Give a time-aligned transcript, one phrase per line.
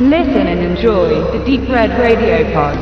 [0.00, 2.76] Listen and enjoy the Deep Red Radio Pod.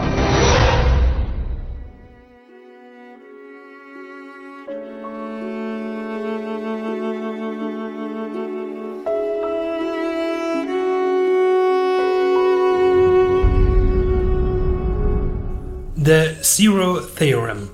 [15.97, 17.71] The Zero Theorem.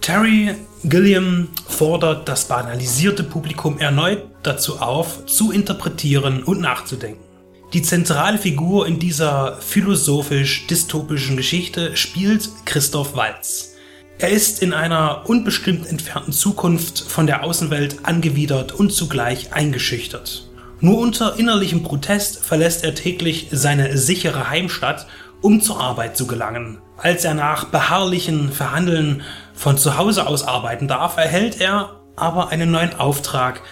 [0.00, 7.29] Terry Gilliam fordert das banalisierte Publikum erneut dazu auf, zu interpretieren und nachzudenken.
[7.72, 13.76] Die zentrale Figur in dieser philosophisch-dystopischen Geschichte spielt Christoph Walz.
[14.18, 20.48] Er ist in einer unbestimmt entfernten Zukunft von der Außenwelt angewidert und zugleich eingeschüchtert.
[20.80, 25.06] Nur unter innerlichem Protest verlässt er täglich seine sichere Heimstadt,
[25.40, 26.78] um zur Arbeit zu gelangen.
[26.96, 29.22] Als er nach beharrlichen Verhandeln
[29.54, 33.62] von zu Hause aus arbeiten darf, erhält er aber einen neuen Auftrag,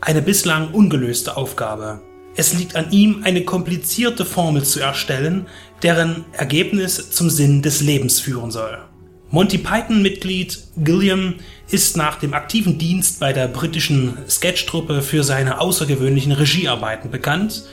[0.00, 2.02] eine bislang ungelöste Aufgabe.
[2.38, 5.46] Es liegt an ihm, eine komplizierte Formel zu erstellen,
[5.82, 8.78] deren Ergebnis zum Sinn des Lebens führen soll.
[9.32, 11.34] Monty Python-Mitglied Gilliam
[11.68, 17.64] ist nach dem aktiven Dienst bei der britischen Sketchtruppe für seine außergewöhnlichen Regiearbeiten bekannt,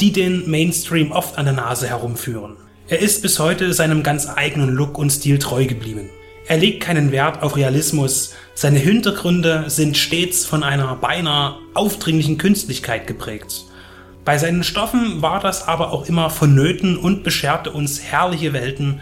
[0.00, 2.54] die den Mainstream oft an der Nase herumführen.
[2.86, 6.08] Er ist bis heute seinem ganz eigenen Look und Stil treu geblieben.
[6.46, 13.08] Er legt keinen Wert auf Realismus, seine Hintergründe sind stets von einer beinahe aufdringlichen Künstlichkeit
[13.08, 13.64] geprägt.
[14.24, 19.00] Bei seinen Stoffen war das aber auch immer vonnöten und bescherte uns herrliche Welten,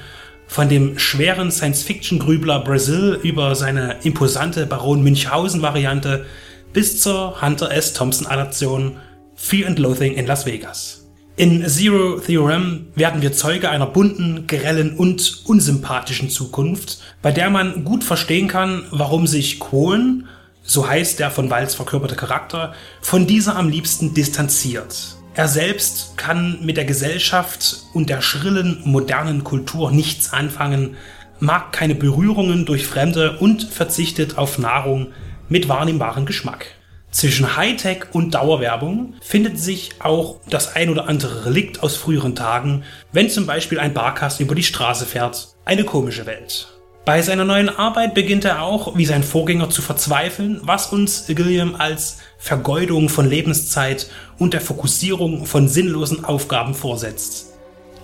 [0.48, 6.26] von dem schweren Science-Fiction-Grübler Brazil über seine imposante Baron Münchhausen-Variante
[6.72, 7.92] bis zur Hunter S.
[7.94, 8.96] Thompson-Adaption
[9.34, 11.08] Fear and Loathing in Las Vegas.
[11.36, 17.84] In Zero Theorem werden wir Zeuge einer bunten, grellen und unsympathischen Zukunft, bei der man
[17.84, 20.28] gut verstehen kann, warum sich Quolen,
[20.62, 25.16] so heißt der von Walz verkörperte Charakter, von dieser am liebsten distanziert.
[25.34, 30.96] Er selbst kann mit der Gesellschaft und der schrillen, modernen Kultur nichts anfangen,
[31.40, 35.08] mag keine Berührungen durch Fremde und verzichtet auf Nahrung
[35.48, 36.66] mit wahrnehmbarem Geschmack.
[37.10, 42.84] Zwischen Hightech und Dauerwerbung findet sich auch das ein oder andere Relikt aus früheren Tagen,
[43.12, 45.48] wenn zum Beispiel ein Barkasten über die Straße fährt.
[45.64, 46.68] Eine komische Welt.
[47.04, 51.74] Bei seiner neuen Arbeit beginnt er auch, wie sein Vorgänger, zu verzweifeln, was uns Gilliam
[51.74, 54.08] als Vergeudung von Lebenszeit
[54.38, 57.54] und der Fokussierung von sinnlosen Aufgaben vorsetzt.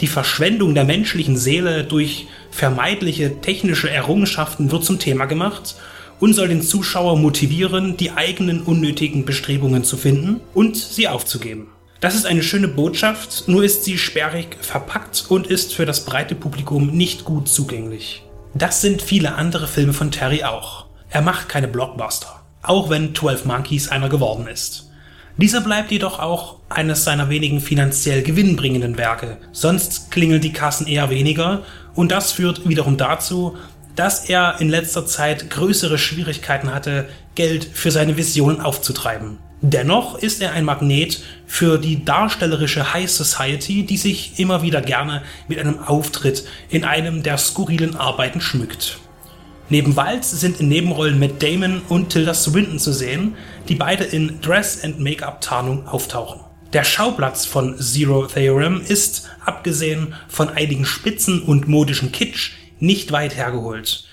[0.01, 5.77] Die Verschwendung der menschlichen Seele durch vermeidliche technische Errungenschaften wird zum Thema gemacht
[6.19, 11.69] und soll den Zuschauer motivieren, die eigenen unnötigen Bestrebungen zu finden und sie aufzugeben.
[12.01, 16.35] Das ist eine schöne Botschaft, nur ist sie sperrig verpackt und ist für das breite
[16.35, 18.25] Publikum nicht gut zugänglich.
[18.59, 20.87] Das sind viele andere Filme von Terry auch.
[21.11, 24.91] Er macht keine Blockbuster, auch wenn 12 Monkeys einer geworden ist.
[25.37, 31.09] Dieser bleibt jedoch auch eines seiner wenigen finanziell gewinnbringenden Werke, sonst klingeln die Kassen eher
[31.09, 31.63] weniger
[31.95, 33.57] und das führt wiederum dazu,
[33.95, 39.39] dass er in letzter Zeit größere Schwierigkeiten hatte, Geld für seine Visionen aufzutreiben.
[39.61, 45.23] Dennoch ist er ein Magnet für die darstellerische High Society, die sich immer wieder gerne
[45.49, 48.99] mit einem Auftritt in einem der skurrilen Arbeiten schmückt.
[49.69, 53.35] Neben Walz sind in Nebenrollen Matt Damon und Tilda Swinton zu sehen,
[53.69, 56.41] die beide in Dress- and Make-up-Tarnung auftauchen.
[56.73, 63.37] Der Schauplatz von Zero Theorem ist, abgesehen von einigen Spitzen und modischen Kitsch, nicht weit
[63.37, 64.05] hergeholt.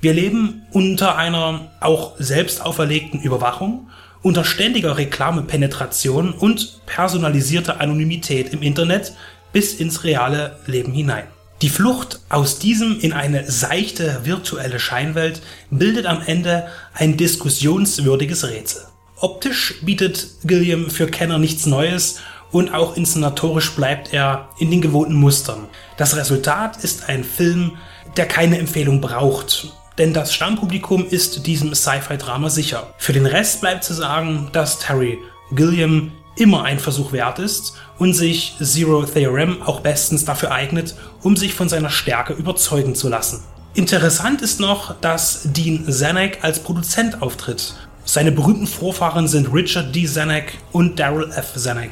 [0.00, 3.88] Wir leben unter einer auch selbst auferlegten Überwachung,
[4.22, 9.12] unter ständiger Reklamepenetration und personalisierter Anonymität im Internet
[9.52, 11.24] bis ins reale Leben hinein.
[11.62, 18.82] Die Flucht aus diesem in eine seichte virtuelle Scheinwelt bildet am Ende ein diskussionswürdiges Rätsel.
[19.16, 22.20] Optisch bietet Gilliam für Kenner nichts Neues
[22.50, 25.68] und auch inszenatorisch bleibt er in den gewohnten Mustern.
[25.98, 27.72] Das Resultat ist ein Film,
[28.16, 29.72] der keine Empfehlung braucht.
[30.00, 32.94] Denn das Stammpublikum ist diesem Sci-Fi-Drama sicher.
[32.96, 35.18] Für den Rest bleibt zu sagen, dass Terry
[35.52, 41.36] Gilliam immer ein Versuch wert ist und sich Zero Theorem auch bestens dafür eignet, um
[41.36, 43.42] sich von seiner Stärke überzeugen zu lassen.
[43.74, 47.74] Interessant ist noch, dass Dean Zanuck als Produzent auftritt.
[48.06, 50.06] Seine berühmten Vorfahren sind Richard D.
[50.06, 51.52] Zanuck und Daryl F.
[51.56, 51.90] Zanuck.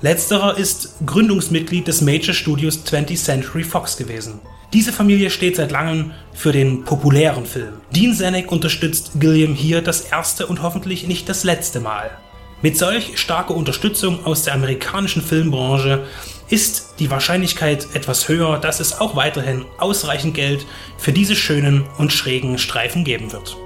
[0.00, 4.40] Letzterer ist Gründungsmitglied des Major Studios 20th Century Fox gewesen.
[4.72, 7.80] Diese Familie steht seit langem für den populären Film.
[7.90, 12.10] Dean Zanuck unterstützt Gilliam hier das erste und hoffentlich nicht das letzte Mal.
[12.62, 16.04] Mit solch starker Unterstützung aus der amerikanischen Filmbranche
[16.50, 20.64] ist die Wahrscheinlichkeit etwas höher, dass es auch weiterhin ausreichend Geld
[20.98, 23.56] für diese schönen und schrägen Streifen geben wird.